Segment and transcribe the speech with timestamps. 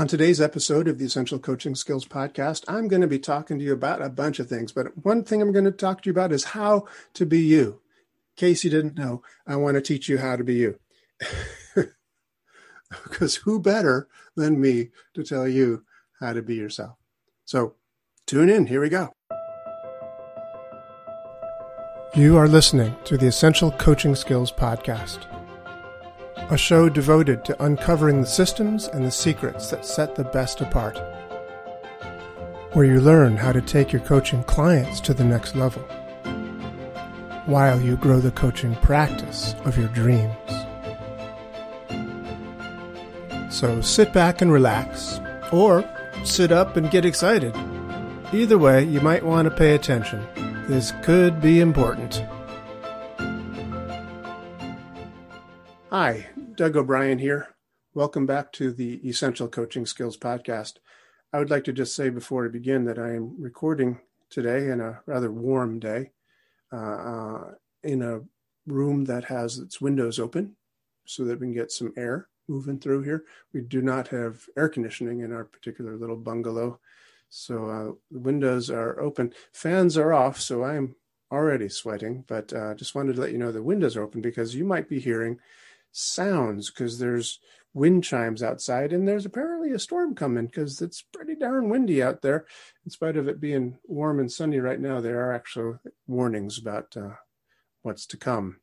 [0.00, 3.64] On today's episode of the Essential Coaching Skills Podcast, I'm going to be talking to
[3.66, 6.12] you about a bunch of things, but one thing I'm going to talk to you
[6.12, 7.82] about is how to be you.
[8.32, 10.78] In case you didn't know, I want to teach you how to be you.
[13.04, 15.84] because who better than me to tell you
[16.18, 16.96] how to be yourself?
[17.44, 17.74] So
[18.26, 18.68] tune in.
[18.68, 19.12] Here we go.
[22.14, 25.26] You are listening to the Essential Coaching Skills Podcast
[26.50, 30.98] a show devoted to uncovering the systems and the secrets that set the best apart,
[32.72, 35.82] where you learn how to take your coaching clients to the next level,
[37.46, 40.34] while you grow the coaching practice of your dreams.
[43.48, 45.20] So sit back and relax,
[45.52, 45.84] or
[46.24, 47.54] sit up and get excited.
[48.32, 50.26] Either way, you might want to pay attention.
[50.66, 52.24] This could be important.
[55.90, 56.28] Hi,
[56.60, 57.56] Doug O'Brien here.
[57.94, 60.74] Welcome back to the Essential Coaching Skills Podcast.
[61.32, 64.78] I would like to just say before I begin that I am recording today in
[64.78, 66.10] a rather warm day
[66.70, 67.52] uh,
[67.82, 68.20] in a
[68.66, 70.54] room that has its windows open
[71.06, 73.24] so that we can get some air moving through here.
[73.54, 76.78] We do not have air conditioning in our particular little bungalow,
[77.30, 79.32] so uh, the windows are open.
[79.54, 80.94] Fans are off, so I am
[81.32, 84.54] already sweating, but uh, just wanted to let you know the windows are open because
[84.54, 85.38] you might be hearing
[85.92, 87.40] sounds because there's
[87.72, 92.22] wind chimes outside and there's apparently a storm coming because it's pretty darn windy out
[92.22, 92.46] there.
[92.84, 96.96] In spite of it being warm and sunny right now there are actual warnings about
[96.96, 97.14] uh,
[97.82, 98.58] what's to come.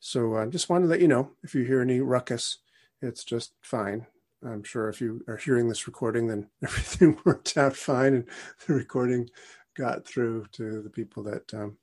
[0.00, 2.58] So i uh, just wanted to let you know if you hear any ruckus
[3.00, 4.06] it's just fine.
[4.44, 8.28] I'm sure if you are hearing this recording then everything worked out fine and
[8.66, 9.28] the recording
[9.74, 11.78] got through to the people that um,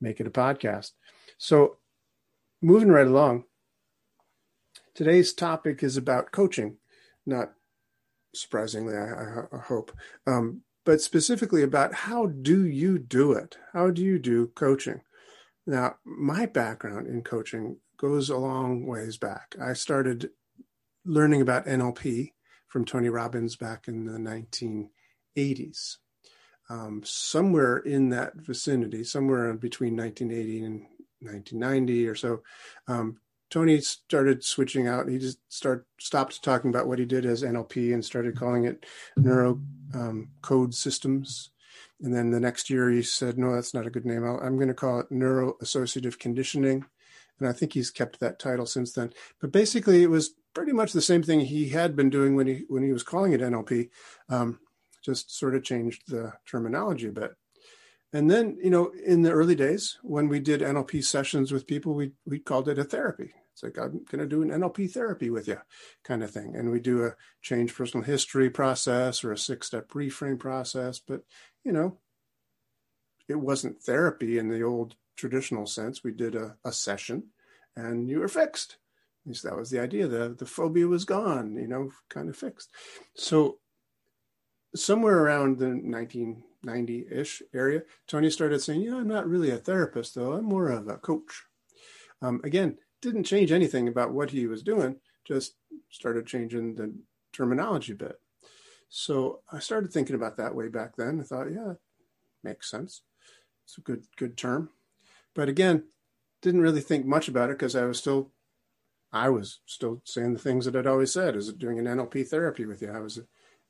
[0.00, 0.92] make it a podcast.
[1.36, 1.76] So
[2.62, 3.44] moving right along
[4.94, 6.76] Today's topic is about coaching,
[7.26, 7.52] not
[8.32, 9.90] surprisingly, I, I hope,
[10.24, 13.58] um, but specifically about how do you do it?
[13.72, 15.00] How do you do coaching?
[15.66, 19.56] Now, my background in coaching goes a long ways back.
[19.60, 20.30] I started
[21.04, 22.32] learning about NLP
[22.68, 25.96] from Tony Robbins back in the 1980s.
[26.70, 30.86] Um, somewhere in that vicinity, somewhere between 1980 and
[31.20, 32.42] 1990 or so,
[32.86, 33.18] um,
[33.54, 35.08] Tony started switching out.
[35.08, 38.84] He just start stopped talking about what he did as NLP and started calling it
[39.16, 39.60] neuro
[39.94, 41.50] um, code systems.
[42.02, 44.24] And then the next year he said, "No, that's not a good name.
[44.24, 46.84] i am going to call it neuro associative conditioning."
[47.38, 49.12] And I think he's kept that title since then.
[49.40, 52.64] But basically, it was pretty much the same thing he had been doing when he
[52.66, 53.88] when he was calling it NLP.
[54.28, 54.58] Um,
[55.00, 57.36] just sort of changed the terminology a bit.
[58.12, 61.94] And then, you know, in the early days when we did NLP sessions with people,
[61.94, 63.32] we we called it a therapy.
[63.64, 65.58] Like, I'm going to do an NLP therapy with you
[66.04, 66.54] kind of thing.
[66.56, 71.00] And we do a change personal history process or a six step reframe process.
[71.00, 71.22] But,
[71.64, 71.98] you know,
[73.28, 76.04] it wasn't therapy in the old traditional sense.
[76.04, 77.24] We did a, a session
[77.76, 78.76] and you were fixed.
[79.24, 80.06] At least that was the idea.
[80.06, 82.70] The, the phobia was gone, you know, kind of fixed.
[83.16, 83.58] So,
[84.76, 89.56] somewhere around the 1990 ish area, Tony started saying, You know, I'm not really a
[89.56, 90.32] therapist, though.
[90.32, 91.44] I'm more of a coach.
[92.20, 95.54] Um, again, didn't change anything about what he was doing, just
[95.90, 96.92] started changing the
[97.32, 98.20] terminology a bit.
[98.88, 101.20] So I started thinking about that way back then.
[101.20, 101.74] I thought, yeah,
[102.42, 103.02] makes sense.
[103.64, 104.70] It's a good good term.
[105.34, 105.84] But again,
[106.42, 108.30] didn't really think much about it because I was still
[109.12, 112.28] I was still saying the things that I'd always said, is it doing an NLP
[112.28, 112.90] therapy with you.
[112.90, 113.20] I was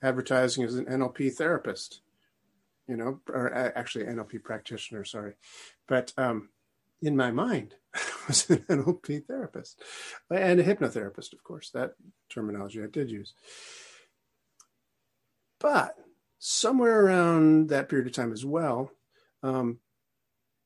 [0.03, 2.01] advertising as an NLP therapist,
[2.89, 5.35] you know, or actually NLP practitioner, sorry.
[5.87, 6.51] But um,
[7.03, 7.75] in my mind,
[8.29, 9.83] was an NLP therapist
[10.31, 11.71] and a hypnotherapist, of course.
[11.71, 11.95] That
[12.31, 13.35] terminology I did use.
[15.61, 15.95] But
[16.39, 18.91] somewhere around that period of time as well,
[19.43, 19.79] um,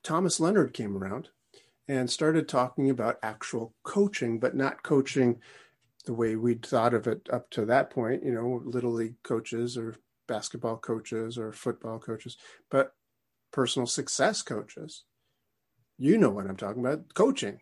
[0.02, 1.28] Thomas Leonard came around
[1.86, 5.40] and started talking about actual coaching, but not coaching
[6.04, 9.76] the way we'd thought of it up to that point, you know, little league coaches
[9.76, 12.36] or basketball coaches or football coaches,
[12.70, 12.94] but
[13.52, 15.04] personal success coaches
[15.98, 17.60] you know what I'm talking about, coaching.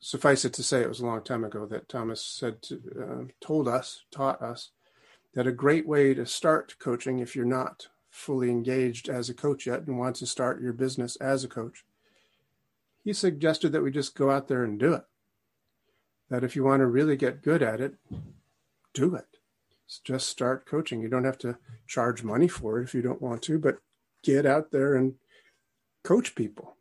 [0.00, 3.24] suffice it to say, it was a long time ago that Thomas said, to, uh,
[3.40, 4.72] told us, taught us
[5.32, 9.66] that a great way to start coaching, if you're not fully engaged as a coach
[9.66, 11.84] yet and want to start your business as a coach,
[13.04, 15.04] he suggested that we just go out there and do it.
[16.28, 17.94] That if you want to really get good at it,
[18.92, 19.26] do it.
[20.04, 21.00] Just start coaching.
[21.00, 21.56] You don't have to
[21.86, 23.78] charge money for it if you don't want to, but
[24.22, 25.14] get out there and
[26.02, 26.76] coach people.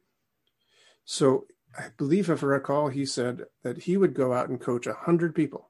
[1.05, 1.45] So
[1.77, 4.93] I believe, if I recall, he said that he would go out and coach a
[4.93, 5.69] hundred people,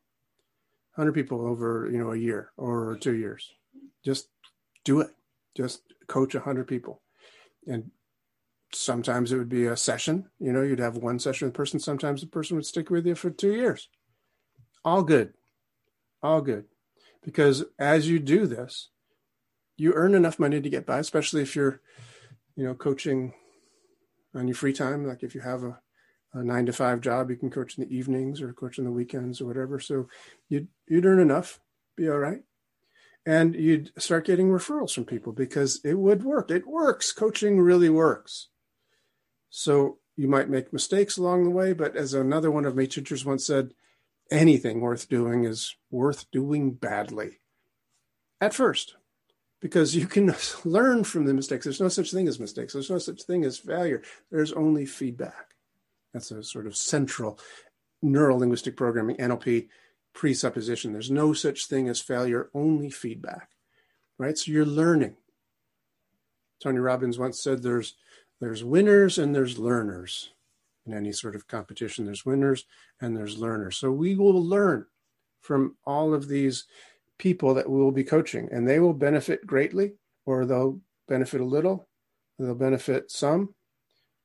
[0.96, 3.54] hundred people over you know a year or two years.
[4.04, 4.30] Just
[4.84, 5.12] do it
[5.58, 7.02] just coach 100 people.
[7.66, 7.92] And
[8.74, 11.80] sometimes it would be a session you know you'd have one session with the person.
[11.80, 13.90] Sometimes the person would stick with you for two years.
[14.84, 15.34] All good.
[16.22, 16.66] All good.
[17.24, 18.90] Because as you do this
[19.78, 21.82] you earn enough money to get by especially if you're
[22.56, 23.34] you know coaching
[24.36, 25.08] on your free time.
[25.08, 25.80] Like if you have a,
[26.34, 28.92] a nine to five job you can coach in the evenings or coach in the
[28.92, 29.80] weekends or whatever.
[29.80, 30.08] So
[30.50, 31.60] you'd, you'd earn enough
[31.96, 32.44] be all right
[33.28, 36.50] and you'd start getting referrals from people because it would work.
[36.50, 37.12] It works.
[37.12, 38.48] Coaching really works.
[39.50, 43.26] So you might make mistakes along the way, but as another one of my teachers
[43.26, 43.74] once said,
[44.32, 47.40] anything worth doing is worth doing badly
[48.40, 48.96] at first
[49.60, 50.34] because you can
[50.64, 51.66] learn from the mistakes.
[51.66, 52.72] There's no such thing as mistakes.
[52.72, 54.04] There's no such thing as failure.
[54.32, 55.54] There's only feedback.
[56.14, 57.40] That's a sort of central
[58.02, 59.68] neuro linguistic programming, NLP
[60.14, 60.94] presupposition.
[60.94, 63.50] There's no such thing as failure, only feedback,
[64.18, 64.38] right?
[64.38, 65.16] So you're learning.
[66.62, 67.96] Tony Robbins once said there's
[68.40, 70.32] there's winners and there's learners
[70.86, 72.06] in any sort of competition.
[72.06, 72.66] There's winners
[73.02, 73.78] and there's learners.
[73.78, 74.86] So we will learn
[75.42, 76.66] from all of these
[77.18, 79.94] people that we will be coaching, and they will benefit greatly,
[80.26, 81.88] or they'll benefit a little,
[82.38, 83.56] they'll benefit some,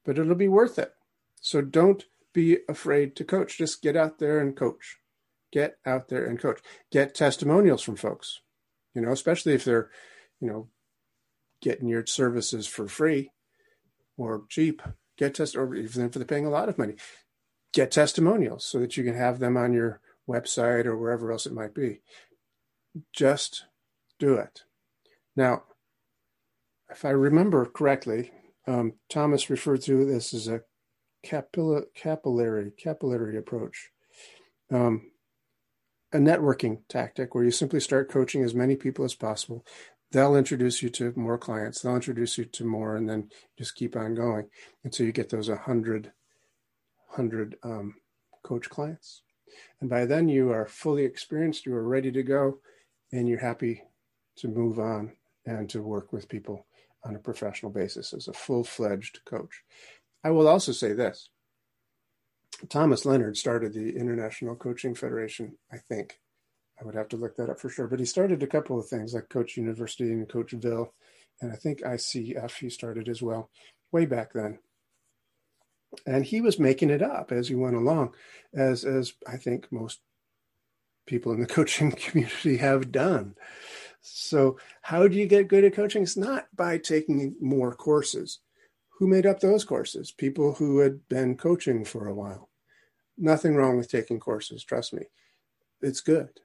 [0.04, 0.92] but it'll be worth it.
[1.40, 3.58] So don't be afraid to coach.
[3.58, 4.98] Just get out there and coach
[5.52, 6.60] get out there and coach.
[6.90, 8.40] Get testimonials from folks,
[8.94, 9.90] you know, especially if they're,
[10.40, 10.68] you know,
[11.60, 13.30] getting your services for free
[14.16, 14.82] or cheap.
[15.18, 16.94] Get test, or even if they're paying a lot of money,
[17.72, 21.52] get testimonials so that you can have them on your website or wherever else it
[21.52, 22.00] might be.
[23.12, 23.66] Just
[24.18, 24.62] do it.
[25.36, 25.64] Now,
[26.90, 28.32] if I remember correctly,
[28.66, 30.62] um, Thomas referred to this as a
[31.22, 33.90] capillary capillary capillary approach.
[34.72, 35.11] Um,
[36.12, 39.64] a networking tactic where you simply start coaching as many people as possible.
[40.10, 41.80] They'll introduce you to more clients.
[41.80, 44.48] They'll introduce you to more, and then just keep on going
[44.84, 46.12] until you get those 100,
[47.08, 47.94] 100 um,
[48.42, 49.22] coach clients.
[49.80, 52.58] And by then, you are fully experienced, you are ready to go,
[53.10, 53.82] and you're happy
[54.36, 55.12] to move on
[55.46, 56.66] and to work with people
[57.04, 59.62] on a professional basis as a full fledged coach.
[60.24, 61.30] I will also say this
[62.68, 66.18] Thomas Leonard started the International Coaching Federation, I think.
[66.80, 67.86] I would have to look that up for sure.
[67.86, 70.90] But he started a couple of things like Coach University and Coachville.
[71.40, 73.50] And I think ICF he started as well
[73.90, 74.58] way back then.
[76.06, 78.14] And he was making it up as he went along,
[78.54, 80.00] as as I think most
[81.06, 83.34] people in the coaching community have done.
[84.00, 86.02] So, how do you get good at coaching?
[86.02, 88.40] It's not by taking more courses.
[88.98, 90.10] Who made up those courses?
[90.10, 92.48] People who had been coaching for a while.
[93.22, 95.04] Nothing wrong with taking courses, trust me.
[95.80, 96.40] It's good.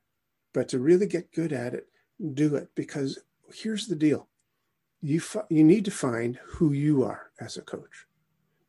[0.54, 1.88] But to really get good at it,
[2.36, 3.18] do it because
[3.52, 4.28] here's the deal.
[5.02, 8.06] You fi- you need to find who you are as a coach.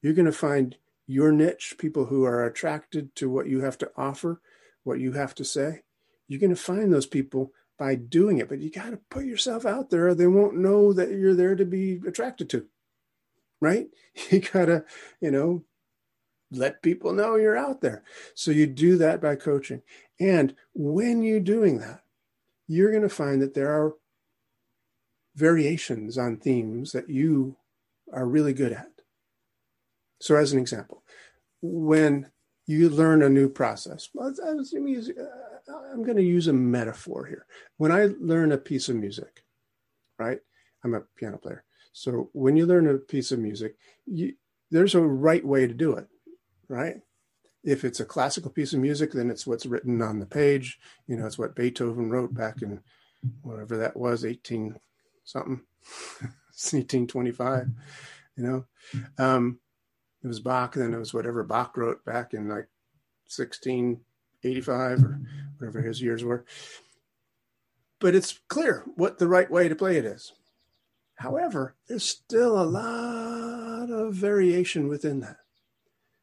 [0.00, 0.74] You're going to find
[1.06, 4.40] your niche, people who are attracted to what you have to offer,
[4.84, 5.82] what you have to say.
[6.28, 9.66] You're going to find those people by doing it, but you got to put yourself
[9.66, 12.64] out there they won't know that you're there to be attracted to.
[13.60, 13.88] Right?
[14.30, 14.84] You got to,
[15.20, 15.64] you know,
[16.50, 18.02] let people know you're out there.
[18.34, 19.82] So you do that by coaching.
[20.20, 22.02] And when you're doing that,
[22.66, 23.94] you're going to find that there are
[25.34, 27.56] variations on themes that you
[28.12, 28.88] are really good at.
[30.20, 31.04] So, as an example,
[31.62, 32.30] when
[32.66, 34.36] you learn a new process, let
[34.72, 37.46] me use uh, I'm going to use a metaphor here.
[37.76, 39.44] When I learn a piece of music,
[40.18, 40.38] right?
[40.84, 41.64] I'm a piano player.
[41.92, 43.76] So when you learn a piece of music,
[44.06, 44.34] you,
[44.70, 46.06] there's a right way to do it,
[46.68, 46.96] right?
[47.64, 50.78] If it's a classical piece of music, then it's what's written on the page.
[51.06, 52.80] You know, it's what Beethoven wrote back in
[53.42, 54.78] whatever that was, 18
[55.24, 55.60] something,
[56.20, 57.68] 1825,
[58.36, 58.64] you know.
[59.18, 59.58] Um,
[60.22, 62.68] it was Bach, then it was whatever Bach wrote back in like
[63.28, 65.20] 1685 or
[65.58, 66.44] whatever his years were.
[68.00, 70.32] But it's clear what the right way to play it is.
[71.16, 75.38] However, there's still a lot of variation within that.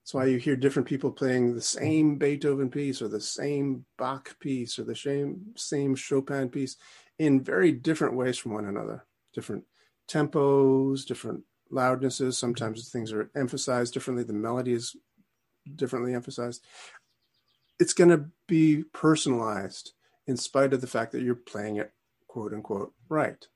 [0.06, 4.40] That's why you hear different people playing the same Beethoven piece or the same Bach
[4.40, 6.76] piece or the same, same Chopin piece
[7.18, 9.04] in very different ways from one another.
[9.34, 9.64] Different
[10.08, 12.38] tempos, different loudnesses.
[12.38, 14.24] Sometimes things are emphasized differently.
[14.24, 14.96] The melody is
[15.76, 16.64] differently emphasized.
[17.80, 19.94] It's going to be personalized
[20.28, 21.92] in spite of the fact that you're playing it
[22.28, 23.48] quote unquote right.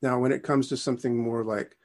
[0.00, 1.76] Now, when it comes to something more like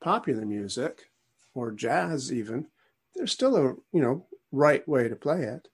[0.00, 1.10] popular music
[1.52, 2.68] or jazz, even,
[3.14, 5.68] there's still a you know right way to play it.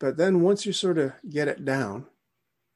[0.00, 2.06] But then once you sort of get it down,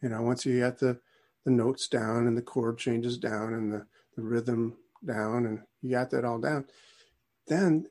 [0.03, 0.99] you know, once you get the
[1.45, 5.91] the notes down and the chord changes down and the, the rhythm down and you
[5.91, 6.65] got that all down,
[7.49, 7.87] then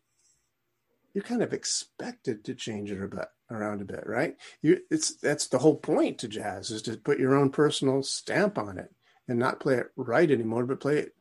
[1.13, 4.35] you're kind of expected to change it a bit around a bit, right?
[4.61, 8.57] You it's that's the whole point to jazz is to put your own personal stamp
[8.57, 8.93] on it
[9.27, 11.15] and not play it right anymore, but play it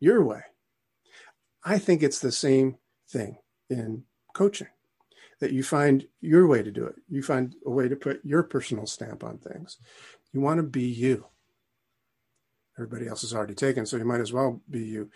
[0.00, 0.42] your way.
[1.64, 2.76] I think it's the same
[3.10, 3.38] thing
[3.70, 4.04] in
[4.38, 4.68] coaching
[5.40, 6.94] that you find your way to do it.
[7.08, 9.78] You find a way to put your personal stamp on things.
[10.32, 11.26] You want to be you.
[12.76, 15.10] Everybody else is already taken, so you might as well be you.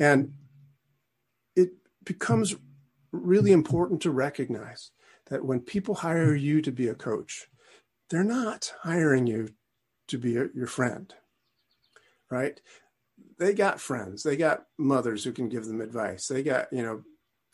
[0.00, 0.32] And
[1.54, 1.70] it
[2.04, 2.56] becomes
[3.12, 4.90] really important to recognize
[5.30, 7.46] that when people hire you to be a coach,
[8.10, 9.50] they're not hiring you
[10.08, 11.14] to be a, your friend,
[12.28, 12.60] right?
[13.38, 17.02] They got friends, they got mothers who can give them advice, they got, you know,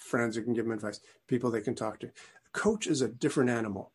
[0.00, 2.06] friends who can give them advice, people they can talk to.
[2.06, 3.92] A coach is a different animal.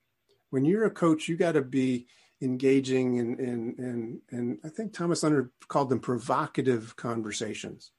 [0.49, 2.07] When you're a coach, you got to be
[2.41, 7.91] engaging in, in, in, in, I think Thomas Leonard called them provocative conversations.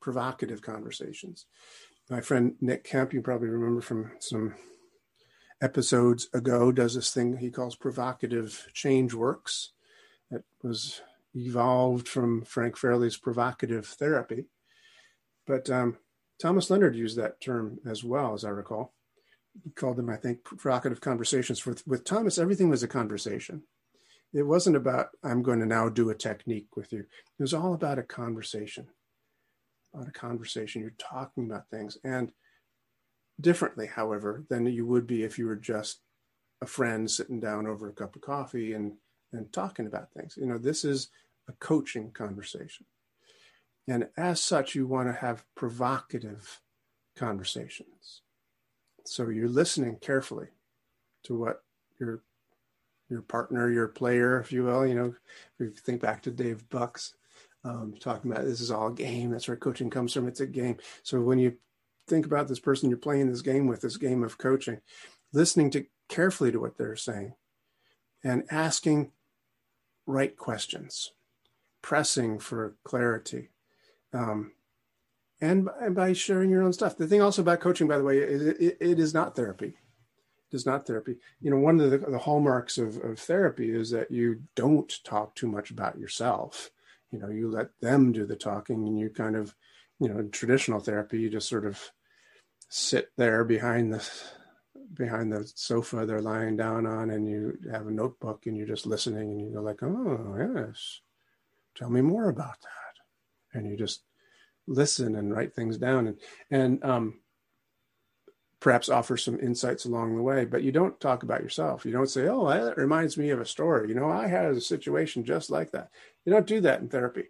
[0.00, 1.46] Provocative conversations.
[2.08, 4.54] My friend Nick Kemp, you probably remember from some
[5.60, 9.72] episodes ago, does this thing he calls provocative change works.
[10.30, 11.00] That was
[11.34, 14.46] evolved from Frank Farrelly's provocative therapy.
[15.46, 15.98] But um,
[16.40, 18.94] Thomas Leonard used that term as well, as I recall.
[19.64, 21.64] He called them, I think, provocative conversations.
[21.64, 23.62] With, with Thomas, everything was a conversation.
[24.34, 27.00] It wasn't about, I'm going to now do a technique with you.
[27.00, 28.86] It was all about a conversation.
[29.94, 30.82] About a conversation.
[30.82, 31.96] You're talking about things.
[32.04, 32.32] And
[33.40, 36.00] differently, however, than you would be if you were just
[36.60, 38.92] a friend sitting down over a cup of coffee and,
[39.32, 40.36] and talking about things.
[40.36, 41.08] You know, this is
[41.48, 42.84] a coaching conversation.
[43.88, 46.60] And as such, you want to have provocative
[47.16, 48.22] conversations.
[49.04, 50.48] So you're listening carefully
[51.24, 51.62] to what
[51.98, 52.22] your
[53.08, 55.14] your partner, your player, if you will, you know,
[55.60, 57.14] if you think back to Dave Bucks,
[57.62, 59.30] um, talking about this is all game.
[59.30, 60.26] That's where coaching comes from.
[60.26, 60.78] It's a game.
[61.04, 61.56] So when you
[62.08, 64.80] think about this person you're playing this game with, this game of coaching,
[65.32, 67.34] listening to carefully to what they're saying
[68.22, 69.12] and asking
[70.06, 71.12] right questions,
[71.82, 73.50] pressing for clarity,
[74.16, 74.52] um,
[75.40, 76.96] and, and by sharing your own stuff.
[76.96, 79.74] The thing also about coaching, by the way, is it, it is not therapy.
[80.50, 81.16] It is not therapy.
[81.40, 85.34] You know, one of the, the hallmarks of, of therapy is that you don't talk
[85.34, 86.70] too much about yourself.
[87.10, 89.54] You know, you let them do the talking, and you kind of,
[90.00, 91.80] you know, in traditional therapy, you just sort of
[92.68, 94.08] sit there behind the
[94.94, 98.86] behind the sofa they're lying down on and you have a notebook and you're just
[98.86, 101.00] listening and you go like oh yes
[101.74, 102.85] tell me more about that
[103.56, 104.02] and you just
[104.66, 106.18] listen and write things down and
[106.50, 107.20] and um,
[108.60, 112.10] perhaps offer some insights along the way but you don't talk about yourself you don't
[112.10, 115.50] say oh that reminds me of a story you know i had a situation just
[115.50, 115.90] like that
[116.24, 117.24] you don't do that in therapy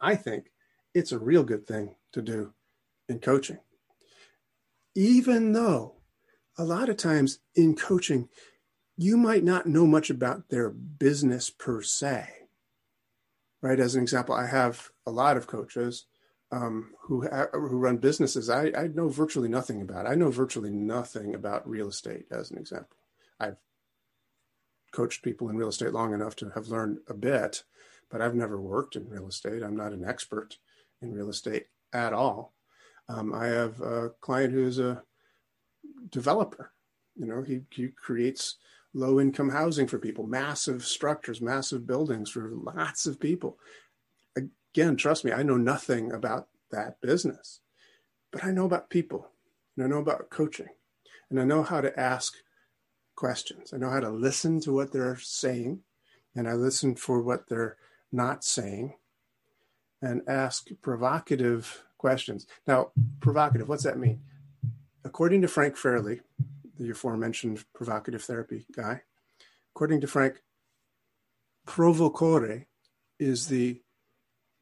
[0.00, 0.52] i think
[0.94, 2.52] it's a real good thing to do
[3.08, 3.58] in coaching.
[4.94, 5.94] Even though
[6.58, 8.28] a lot of times in coaching,
[8.96, 12.28] you might not know much about their business per se.
[13.62, 13.78] Right?
[13.78, 16.06] As an example, I have a lot of coaches
[16.50, 18.50] um, who ha- who run businesses.
[18.50, 20.06] I, I know virtually nothing about.
[20.06, 22.26] I know virtually nothing about real estate.
[22.30, 22.98] As an example,
[23.40, 23.56] I've
[24.92, 27.62] coached people in real estate long enough to have learned a bit,
[28.10, 29.62] but I've never worked in real estate.
[29.62, 30.58] I'm not an expert
[31.00, 32.52] in real estate at all.
[33.08, 35.02] Um, I have a client who's a
[36.10, 36.72] developer.
[37.16, 38.56] You know, he, he creates
[38.94, 43.58] low income housing for people, massive structures, massive buildings for lots of people.
[44.36, 47.60] Again, trust me, I know nothing about that business,
[48.30, 49.28] but I know about people
[49.76, 50.68] and I know about coaching
[51.30, 52.34] and I know how to ask
[53.14, 53.72] questions.
[53.72, 55.80] I know how to listen to what they're saying
[56.34, 57.76] and I listen for what they're
[58.10, 58.94] not saying
[60.00, 62.46] and ask provocative questions.
[62.66, 64.20] Now, provocative, what's that mean?
[65.04, 66.20] According to Frank Farrelly,
[66.82, 69.02] the aforementioned provocative therapy guy,
[69.74, 70.42] according to Frank,
[71.66, 72.66] provocare
[73.18, 73.80] is the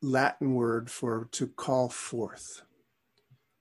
[0.02, 2.62] Latin word for to call forth.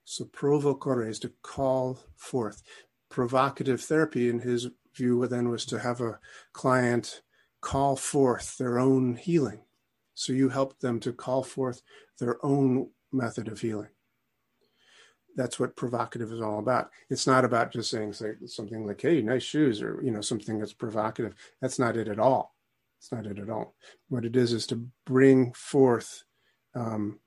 [0.05, 2.63] So provocare is to call forth.
[3.09, 6.19] Provocative therapy, in his view, then was to have a
[6.53, 7.21] client
[7.61, 9.61] call forth their own healing.
[10.13, 11.81] So you help them to call forth
[12.19, 13.89] their own method of healing.
[15.35, 16.89] That's what provocative is all about.
[17.09, 18.13] It's not about just saying
[18.45, 21.35] something like, hey, nice shoes, or you know, something that's provocative.
[21.61, 22.55] That's not it at all.
[22.99, 23.75] It's not it at all.
[24.09, 26.23] What it is is to bring forth
[26.75, 27.19] um,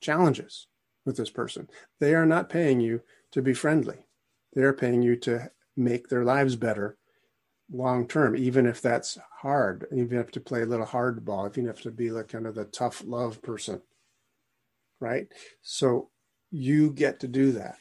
[0.00, 0.68] challenges
[1.04, 1.68] with this person.
[2.00, 4.06] They are not paying you to be friendly.
[4.54, 6.96] They're paying you to make their lives better
[7.70, 9.86] long term, even if that's hard.
[9.94, 12.54] Even if to play a little hardball, if you have to be like kind of
[12.54, 13.82] the tough love person,
[15.00, 15.28] right?
[15.62, 16.10] So
[16.50, 17.76] you get to do that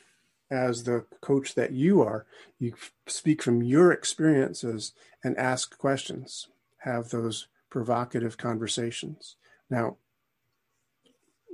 [0.50, 2.26] as the coach that you are.
[2.60, 2.74] You
[3.06, 4.94] speak from your experiences
[5.24, 6.48] and ask questions,
[6.80, 9.36] have those provocative conversations.
[9.70, 9.98] Now,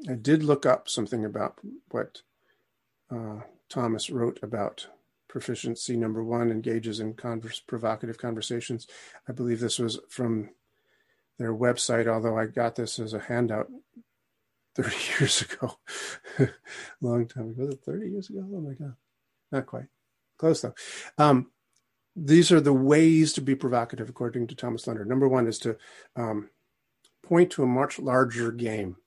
[0.08, 2.22] I did look up something about what
[3.10, 4.88] uh, Thomas wrote about
[5.28, 8.86] proficiency number one engages in converse, provocative conversations.
[9.28, 10.50] I believe this was from
[11.40, 13.72] their website, although I got this as a handout
[14.76, 15.78] 30 years ago.
[17.02, 17.66] Long time ago.
[17.66, 18.46] Was it 30 years ago?
[18.54, 18.96] Oh my God.
[19.52, 19.86] Not quite.
[20.38, 20.76] Close though.
[21.18, 21.52] Um,
[22.16, 25.10] these are the ways to be provocative, according to Thomas Leonard.
[25.10, 25.78] Number one is to
[26.16, 26.50] um,
[27.24, 28.98] point to a much larger game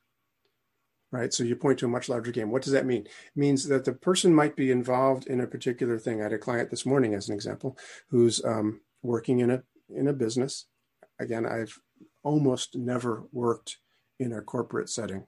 [1.12, 1.32] right?
[1.32, 2.50] So you point to a much larger game.
[2.50, 3.02] What does that mean?
[3.02, 6.20] It means that the person might be involved in a particular thing.
[6.20, 7.78] I had a client this morning, as an example,
[8.10, 10.66] who's um, working in a in a business.
[11.18, 11.78] Again, I've
[12.22, 13.78] almost never worked
[14.18, 15.26] in a corporate setting,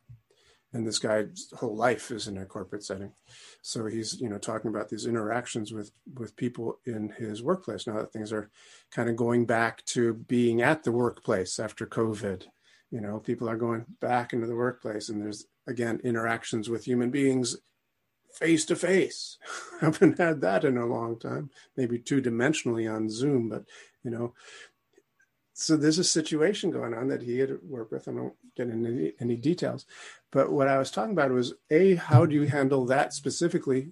[0.73, 3.13] and this guy's whole life is in a corporate setting.
[3.63, 7.99] So he's you know talking about these interactions with with people in his workplace now
[7.99, 8.51] that things are
[8.91, 12.47] kind of going back to being at the workplace after COVID
[12.91, 17.11] you know people are going back into the workplace and there's again interactions with human
[17.11, 17.57] beings
[18.33, 19.39] face to face
[19.81, 23.65] haven't had that in a long time maybe two dimensionally on zoom but
[24.03, 24.35] you know
[25.61, 28.07] so there's a situation going on that he had worked with.
[28.07, 29.87] I don't get into any, any details.
[30.31, 33.91] But what i was talking about was a how do you handle that specifically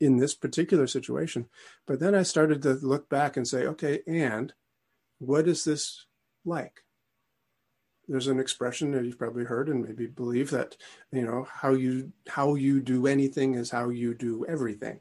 [0.00, 1.50] in this particular situation?
[1.86, 4.54] But then i started to look back and say okay and
[5.18, 6.06] what is this
[6.46, 6.80] like?
[8.08, 10.78] There's an expression that you've probably heard and maybe believe that
[11.12, 15.00] you know how you how you do anything is how you do everything.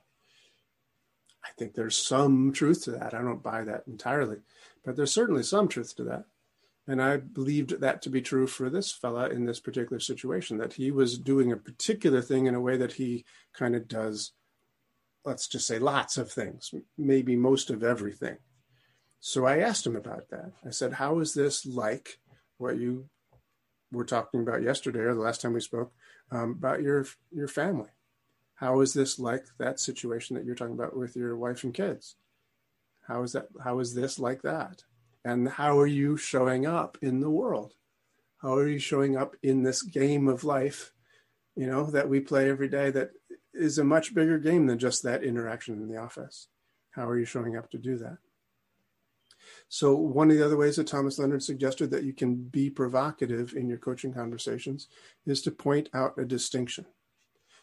[1.45, 3.13] I think there's some truth to that.
[3.13, 4.39] I don't buy that entirely
[4.83, 6.25] but there's certainly some truth to that
[6.87, 10.73] and i believed that to be true for this fella in this particular situation that
[10.73, 14.31] he was doing a particular thing in a way that he kind of does
[15.25, 18.37] let's just say lots of things maybe most of everything
[19.19, 22.19] so i asked him about that i said how is this like
[22.57, 23.07] what you
[23.91, 25.91] were talking about yesterday or the last time we spoke
[26.31, 27.89] um, about your your family.
[28.55, 32.15] How is this like that situation that you're talking about with your wife and kids?
[33.11, 33.49] How is that?
[33.61, 34.83] How is this like that?
[35.25, 37.73] And how are you showing up in the world?
[38.41, 40.93] How are you showing up in this game of life,
[41.55, 43.11] you know, that we play every day that
[43.53, 46.47] is a much bigger game than just that interaction in the office?
[46.91, 48.17] How are you showing up to do that?
[49.67, 53.55] So, one of the other ways that Thomas Leonard suggested that you can be provocative
[53.55, 54.87] in your coaching conversations
[55.25, 56.85] is to point out a distinction.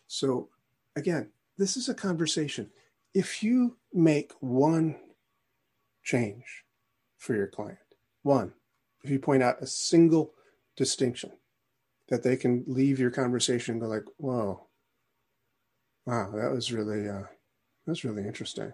[0.08, 0.50] So,
[0.94, 2.70] again, this is a conversation.
[3.14, 4.96] If you make one
[6.08, 6.64] change
[7.18, 7.78] for your client,
[8.22, 8.52] one,
[9.04, 10.32] if you point out a single
[10.76, 11.32] distinction
[12.08, 14.66] that they can leave your conversation and go like, whoa,
[16.06, 17.24] wow, that was really, uh,
[17.86, 18.72] that's really interesting.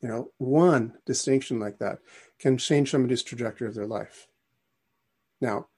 [0.00, 2.00] You know, one distinction like that
[2.38, 4.26] can change somebody's trajectory of their life.
[5.40, 5.68] Now,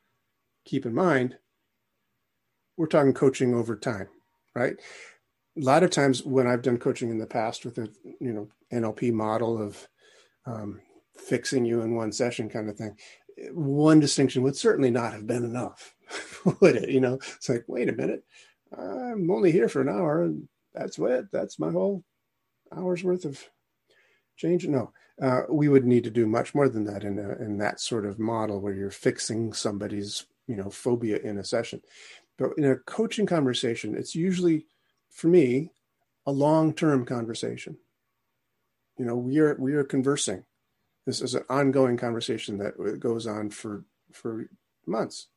[0.64, 1.36] keep in mind,
[2.76, 4.08] we're talking coaching over time,
[4.54, 4.76] right?
[5.58, 7.88] A lot of times when I've done coaching in the past with a
[8.20, 9.88] you know NLP model of
[10.46, 10.80] um,
[11.16, 12.96] fixing you in one session kind of thing,
[13.52, 15.94] one distinction would certainly not have been enough,
[16.60, 16.88] would it?
[16.88, 18.24] You know, it's like, wait a minute,
[18.76, 21.26] I'm only here for an hour, and that's it.
[21.32, 22.04] That's my whole
[22.74, 23.42] hour's worth of
[24.36, 27.56] change no Uh, we would need to do much more than that in, a, in
[27.56, 31.80] that sort of model where you're fixing somebody's you know phobia in a session.
[32.38, 34.66] But in a coaching conversation, it's usually
[35.10, 35.72] for me
[36.26, 37.78] a long-term conversation.
[38.98, 40.44] You know, we are we are conversing.
[41.04, 44.48] This is an ongoing conversation that goes on for for
[44.86, 45.28] months.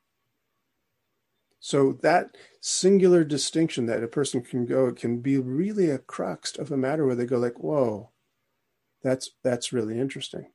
[1.59, 6.71] So that singular distinction that a person can go can be really a crux of
[6.71, 8.11] a matter where they go like, "Whoa,
[9.03, 10.51] that's that's really interesting.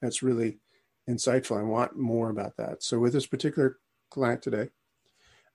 [0.00, 0.60] That's really
[1.08, 1.58] insightful.
[1.58, 4.70] I want more about that." So with this particular client today,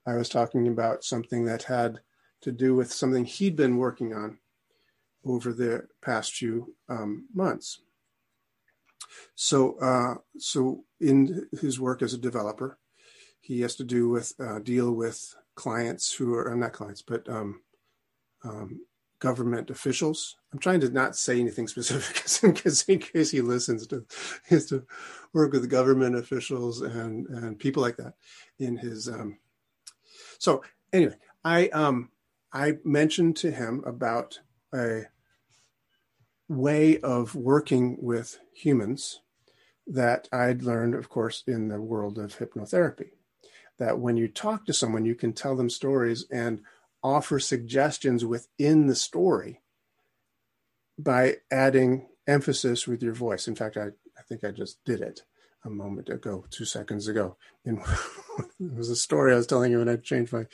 [0.06, 2.02] I was talking about something that had
[2.42, 4.40] to do with something he'd been working on
[5.26, 7.82] over the past few um, months.
[9.36, 12.78] So, uh, so in his work as a developer,
[13.42, 17.62] he has to do with uh, deal with clients who are not clients, but um,
[18.44, 18.82] um,
[19.20, 20.38] government officials.
[20.52, 24.06] I'm trying to not say anything specific because in case he listens to,
[24.48, 24.86] he has to
[25.34, 28.14] work with government officials and and people like that
[28.60, 29.08] in his.
[29.08, 29.38] Um,
[30.38, 32.10] so anyway, I um
[32.54, 34.40] I mentioned to him about
[34.74, 35.04] a
[36.48, 39.22] way of working with humans
[39.88, 43.12] that I'd learned, of course, in the world of hypnotherapy
[43.78, 46.62] that when you talk to someone, you can tell them stories and
[47.04, 49.62] offer suggestions within the story
[50.98, 53.48] by adding emphasis with your voice.
[53.48, 55.24] In fact, I, I think I just did it
[55.64, 57.38] a moment ago, two seconds ago.
[57.66, 57.80] And
[58.60, 60.46] it was a story I was telling you when I changed my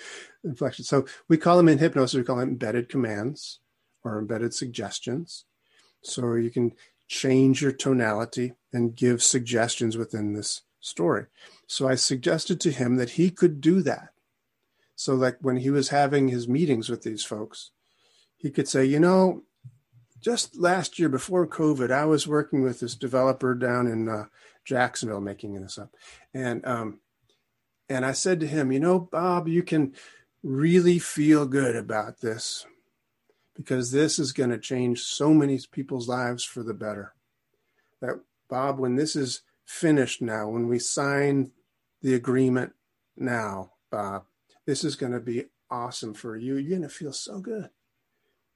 [0.43, 0.83] inflection.
[0.83, 3.59] So we call them in hypnosis, we call them embedded commands
[4.03, 5.45] or embedded suggestions.
[6.01, 6.73] So you can
[7.07, 11.25] change your tonality and give suggestions within this story.
[11.67, 14.09] So I suggested to him that he could do that.
[14.95, 17.71] So, like when he was having his meetings with these folks,
[18.37, 19.41] he could say, you know,
[20.19, 24.25] just last year before COVID, I was working with this developer down in uh,
[24.63, 25.89] Jacksonville, making this up,
[26.35, 26.99] and um,
[27.89, 29.95] and I said to him, you know, Bob, you can
[30.43, 32.65] really feel good about this
[33.61, 37.13] because this is going to change so many people's lives for the better.
[38.01, 41.51] That Bob, when this is finished now, when we sign
[42.01, 42.73] the agreement
[43.15, 44.23] now, Bob,
[44.65, 46.57] this is going to be awesome for you.
[46.57, 47.69] You're going to feel so good.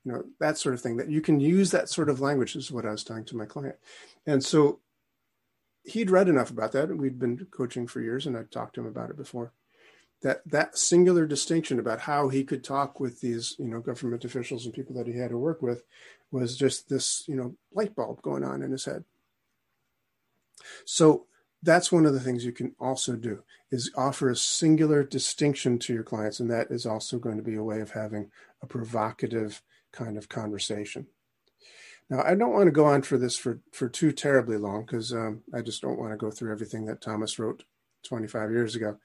[0.04, 2.72] You know, that sort of thing that you can use that sort of language is
[2.72, 3.76] what I was telling to my client.
[4.26, 4.80] And so
[5.84, 6.96] he'd read enough about that.
[6.96, 9.54] We'd been coaching for years and I'd talked to him about it before.
[10.22, 14.66] That that singular distinction about how he could talk with these, you know, government officials
[14.66, 15.84] and people that he had to work with
[16.32, 19.04] was just this, you know, light bulb going on in his head.
[20.86, 21.28] So
[21.66, 25.94] that's one of the things you can also do is offer a singular distinction to
[25.94, 29.62] your clients and that is also going to be a way of having a provocative
[29.92, 31.08] kind of conversation
[32.10, 35.12] now i don't want to go on for this for for too terribly long because
[35.12, 37.64] um, i just don't want to go through everything that thomas wrote
[38.04, 38.98] 25 years ago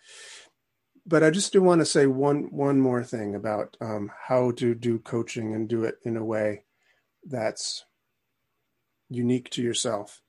[1.11, 4.75] but i just do want to say one one more thing about um, how to
[4.75, 6.65] do coaching and do it in a way
[7.27, 7.85] that's
[9.11, 10.23] unique to yourself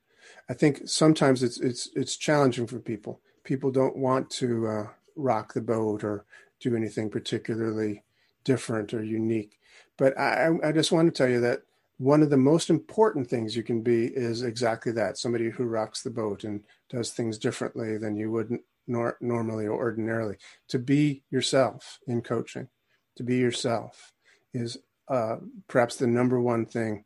[0.50, 3.22] I think sometimes it's it's it's challenging for people.
[3.44, 6.26] People don't want to uh, rock the boat or
[6.60, 8.04] do anything particularly
[8.44, 9.60] different or unique.
[9.98, 11.62] But I, I just want to tell you that
[12.00, 16.02] one of the most important things you can be is exactly that somebody who rocks
[16.02, 18.60] the boat and does things differently than you would
[18.92, 20.38] nor- normally or ordinarily.
[20.70, 22.68] To be yourself in coaching,
[23.16, 24.14] to be yourself
[24.54, 24.78] is
[25.08, 27.06] uh, perhaps the number one thing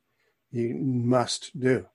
[0.52, 1.86] you must do.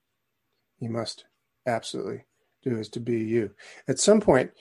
[0.79, 1.25] You must
[1.67, 2.25] absolutely
[2.63, 3.51] do is to be you.
[3.87, 4.51] At some point,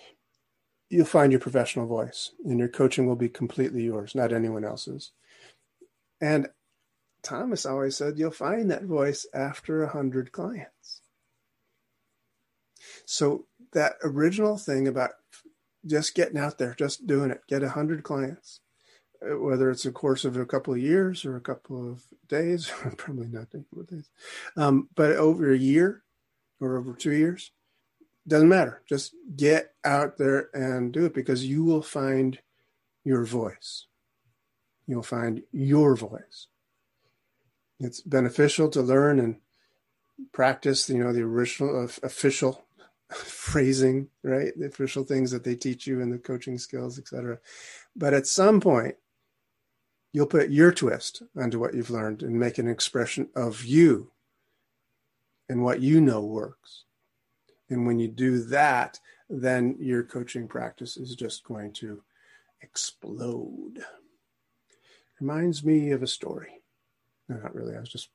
[0.88, 5.12] you'll find your professional voice and your coaching will be completely yours, not anyone else's.
[6.20, 6.48] And
[7.22, 11.02] Thomas always said you'll find that voice after a hundred clients.
[13.04, 15.10] So that original thing about
[15.86, 18.60] just getting out there, just doing it, get a hundred clients,
[19.22, 22.70] uh, whether it's a course of a couple of years or a couple of days,
[22.96, 24.10] probably not a couple of days,
[24.56, 26.02] um, but over a year,
[26.60, 27.52] or over two years.
[28.28, 28.82] Doesn't matter.
[28.88, 32.38] Just get out there and do it because you will find
[33.02, 33.86] your voice.
[34.86, 36.48] You'll find your voice.
[37.78, 39.36] It's beneficial to learn and
[40.32, 42.66] practice, you know, the original official
[43.14, 44.52] phrasing, right?
[44.56, 47.38] The official things that they teach you and the coaching skills, etc.
[47.96, 48.96] But at some point,
[50.12, 54.10] you'll put your twist onto what you've learned and make an expression of you
[55.48, 56.84] and what you know works.
[57.68, 62.02] And when you do that, then your coaching practice is just going to
[62.62, 63.84] explode.
[65.20, 66.62] Reminds me of a story.
[67.28, 67.76] No, not really.
[67.76, 68.08] I was just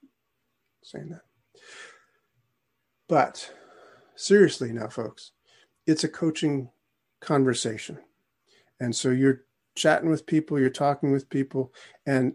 [0.83, 1.21] saying that.
[3.07, 3.51] But
[4.15, 5.31] seriously now, folks,
[5.85, 6.69] it's a coaching
[7.19, 7.99] conversation.
[8.79, 9.41] And so you're
[9.75, 11.73] chatting with people, you're talking with people.
[12.05, 12.33] And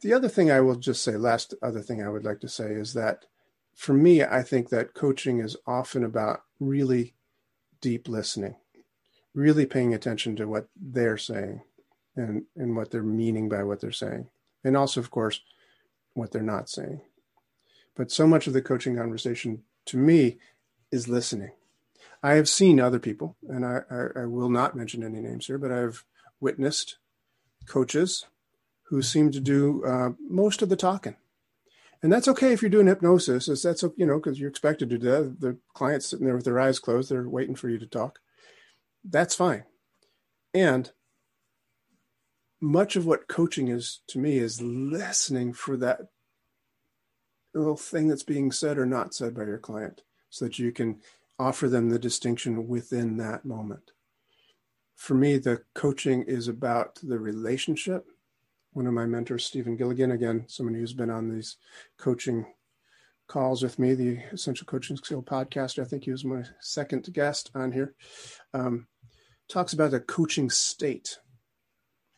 [0.00, 2.72] the other thing I will just say, last other thing I would like to say
[2.72, 3.26] is that
[3.74, 7.14] for me, I think that coaching is often about really
[7.80, 8.56] deep listening,
[9.34, 11.62] really paying attention to what they're saying
[12.16, 14.28] and, and what they're meaning by what they're saying.
[14.62, 15.40] And also, of course,
[16.14, 17.00] what they're not saying.
[17.96, 20.38] But so much of the coaching conversation to me
[20.94, 21.50] is listening.
[22.22, 25.58] I have seen other people, and I, I, I will not mention any names here,
[25.58, 26.04] but I've
[26.40, 26.96] witnessed
[27.66, 28.24] coaches
[28.84, 31.16] who seem to do uh, most of the talking.
[32.02, 33.46] And that's okay if you're doing hypnosis.
[33.62, 35.40] That's you know because you're expected to do that.
[35.40, 38.20] The client's sitting there with their eyes closed; they're waiting for you to talk.
[39.02, 39.64] That's fine.
[40.52, 40.92] And
[42.60, 46.08] much of what coaching is to me is listening for that
[47.54, 50.02] little thing that's being said or not said by your client
[50.34, 51.00] so that you can
[51.38, 53.92] offer them the distinction within that moment.
[54.96, 58.06] For me, the coaching is about the relationship.
[58.72, 61.56] One of my mentors, Stephen Gilligan, again, someone who's been on these
[61.98, 62.46] coaching
[63.28, 65.80] calls with me, the Essential Coaching Skill podcast.
[65.80, 67.94] I think he was my second guest on here.
[68.52, 68.88] Um,
[69.48, 71.18] talks about the coaching state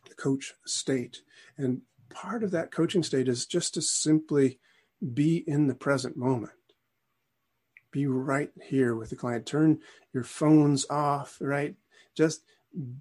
[0.09, 1.21] the coach state.
[1.57, 4.59] And part of that coaching state is just to simply
[5.13, 6.53] be in the present moment.
[7.97, 9.47] Be right here with the client.
[9.47, 9.79] Turn
[10.13, 11.73] your phones off, right?
[12.15, 12.43] Just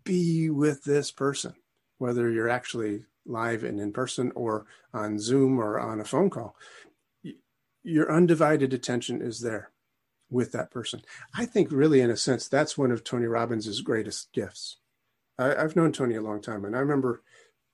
[0.04, 1.52] be with this person,
[1.98, 6.56] whether you're actually live and in person or on Zoom or on a phone call.
[7.82, 9.70] Your undivided attention is there
[10.30, 11.02] with that person.
[11.34, 14.78] I think, really, in a sense, that's one of Tony Robbins' greatest gifts
[15.38, 17.22] I, have known Tony a long time, and I remember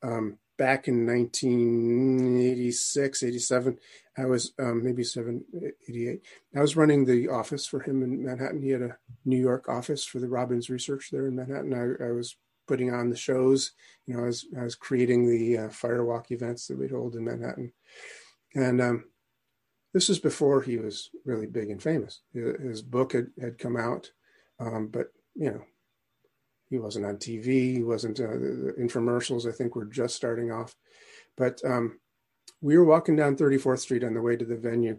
[0.02, 3.78] um, back in 1986, 87,
[4.16, 5.44] I was um, maybe 7,
[5.88, 6.22] 88.
[6.54, 8.62] I was running the office for him in Manhattan.
[8.62, 11.74] He had a New York office for the Robbins Research there in Manhattan.
[11.74, 12.36] I, I was
[12.68, 13.72] putting on the shows.
[14.06, 17.24] You know, I was I was creating the uh, firewalk events that we'd hold in
[17.24, 17.72] Manhattan,
[18.54, 19.06] and um,
[19.92, 22.20] this was before he was really big and famous.
[22.32, 24.12] His book had had come out,
[24.60, 25.64] um, but you know,
[26.72, 27.74] he wasn't on TV.
[27.74, 29.46] He wasn't uh, the infomercials.
[29.46, 30.74] I think were just starting off,
[31.36, 32.00] but um,
[32.62, 34.98] we were walking down 34th Street on the way to the venue,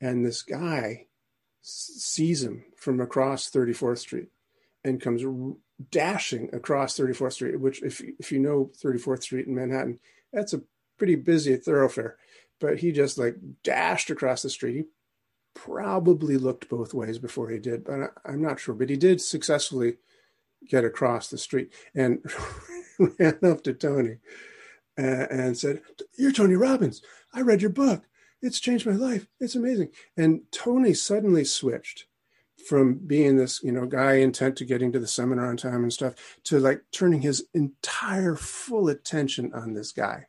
[0.00, 1.06] and this guy
[1.62, 4.28] sees him from across 34th Street
[4.84, 5.24] and comes
[5.90, 7.58] dashing across 34th Street.
[7.58, 9.98] Which, if if you know 34th Street in Manhattan,
[10.30, 10.62] that's a
[10.98, 12.18] pretty busy thoroughfare.
[12.60, 14.76] But he just like dashed across the street.
[14.76, 14.84] He
[15.54, 18.74] probably looked both ways before he did, but I, I'm not sure.
[18.74, 19.96] But he did successfully
[20.68, 22.24] get across the street and
[22.98, 24.18] ran up to Tony
[24.96, 25.82] and, and said,
[26.16, 27.02] You're Tony Robbins.
[27.32, 28.04] I read your book.
[28.42, 29.26] It's changed my life.
[29.40, 29.88] It's amazing.
[30.16, 32.06] And Tony suddenly switched
[32.68, 35.92] from being this, you know, guy intent to getting to the seminar on time and
[35.92, 40.26] stuff to like turning his entire full attention on this guy,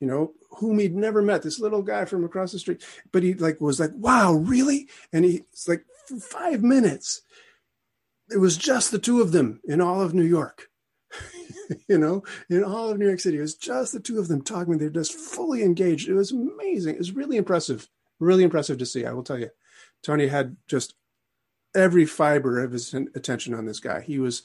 [0.00, 2.82] you know, whom he'd never met, this little guy from across the street.
[3.12, 4.88] But he like was like, wow, really?
[5.12, 7.22] And he's like, for five minutes,
[8.30, 10.68] it was just the two of them in all of New York.
[11.88, 14.42] you know, in all of New York City, it was just the two of them
[14.42, 14.78] talking.
[14.78, 16.08] They're just fully engaged.
[16.08, 16.94] It was amazing.
[16.94, 17.88] It was really impressive,
[18.20, 19.04] really impressive to see.
[19.04, 19.50] I will tell you,
[20.02, 20.94] Tony had just
[21.74, 24.00] every fiber of his attention on this guy.
[24.00, 24.42] He was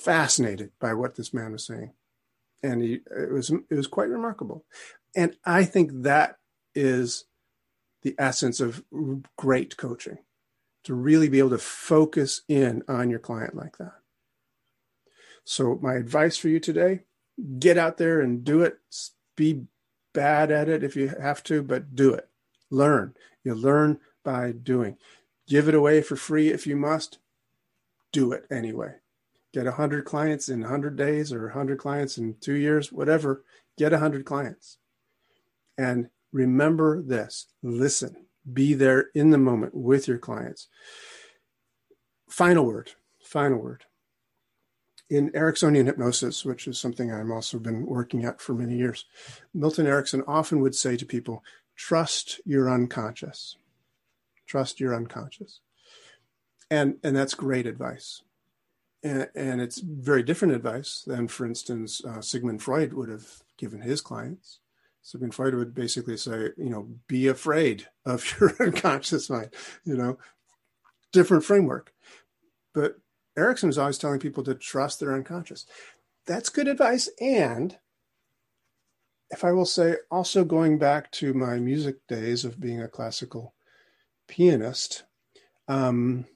[0.00, 1.92] fascinated by what this man was saying,
[2.62, 4.64] and he, it was it was quite remarkable.
[5.16, 6.36] And I think that
[6.74, 7.24] is
[8.02, 8.84] the essence of
[9.36, 10.18] great coaching
[10.90, 13.92] to really be able to focus in on your client like that.
[15.44, 17.02] So, my advice for you today
[17.60, 18.78] get out there and do it.
[19.36, 19.66] Be
[20.12, 22.28] bad at it if you have to, but do it.
[22.70, 23.14] Learn.
[23.44, 24.96] You learn by doing.
[25.46, 27.18] Give it away for free if you must.
[28.12, 28.96] Do it anyway.
[29.54, 33.44] Get 100 clients in 100 days or 100 clients in two years, whatever.
[33.78, 34.78] Get 100 clients.
[35.78, 40.68] And remember this listen be there in the moment with your clients.
[42.28, 43.84] Final word, final word.
[45.08, 49.06] In Ericksonian hypnosis, which is something I've also been working at for many years,
[49.52, 51.42] Milton Erickson often would say to people,
[51.74, 53.56] trust your unconscious.
[54.46, 55.60] Trust your unconscious.
[56.70, 58.22] And, and that's great advice.
[59.02, 63.80] And, and it's very different advice than, for instance, uh, Sigmund Freud would have given
[63.80, 64.59] his clients.
[65.02, 69.50] Sigmund Freud would basically say, you know, be afraid of your unconscious mind,
[69.84, 70.18] you know,
[71.12, 71.92] different framework.
[72.74, 72.96] But
[73.36, 75.66] Erickson is always telling people to trust their unconscious.
[76.26, 77.08] That's good advice.
[77.20, 77.78] And
[79.30, 83.54] if I will say, also going back to my music days of being a classical
[84.26, 85.04] pianist,
[85.68, 86.26] um,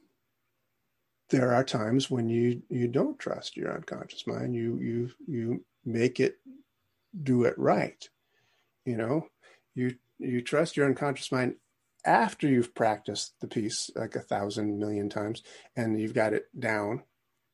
[1.31, 4.55] there are times when you you don't trust your unconscious mind.
[4.55, 6.38] You you you make it
[7.22, 8.09] do it right.
[8.85, 9.29] You know,
[9.75, 11.57] you you trust your unconscious mind
[12.05, 15.42] after you've practiced the piece like a thousand million times
[15.77, 17.03] and you've got it down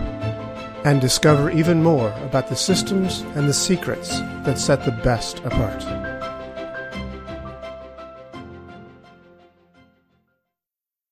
[0.86, 6.05] and discover even more about the systems and the secrets that set the best apart.